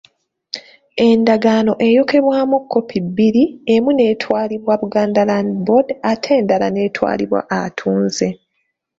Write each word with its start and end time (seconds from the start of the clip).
Endagaano 1.07 1.73
eyokebwamu 1.87 2.57
kkopi 2.61 2.97
bbiri, 3.05 3.43
emu 3.73 3.91
etwalibwa 4.09 4.73
Buganda 4.81 5.21
Land 5.29 5.51
Board 5.65 5.87
ate 6.11 6.29
endala 6.39 6.67
n’etwalibwa 6.71 7.39
atunze. 7.61 8.27